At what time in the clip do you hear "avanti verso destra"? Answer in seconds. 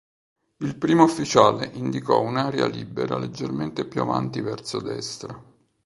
4.01-5.39